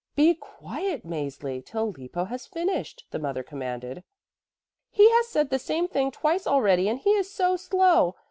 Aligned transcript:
"Be 0.15 0.33
quiet, 0.33 1.05
Mäzli, 1.05 1.63
till 1.63 1.91
Lippo 1.91 2.25
has 2.25 2.47
finished," 2.47 3.05
the 3.11 3.19
mother 3.19 3.43
commanded. 3.43 4.03
"He 4.89 5.07
has 5.11 5.27
said 5.27 5.51
the 5.51 5.59
same 5.59 5.87
thing 5.87 6.09
twice 6.09 6.47
already 6.47 6.89
and 6.89 6.97
he 6.97 7.11
is 7.11 7.29
so 7.29 7.55
slow. 7.55 8.15